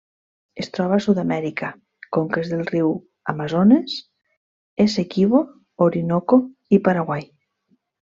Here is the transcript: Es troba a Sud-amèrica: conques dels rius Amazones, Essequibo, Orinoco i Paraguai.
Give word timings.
Es 0.61 0.69
troba 0.75 0.95
a 0.99 1.01
Sud-amèrica: 1.05 1.67
conques 2.17 2.49
dels 2.53 2.71
rius 2.71 3.03
Amazones, 3.33 3.97
Essequibo, 4.87 5.43
Orinoco 5.89 6.41
i 6.79 6.85
Paraguai. 6.89 7.27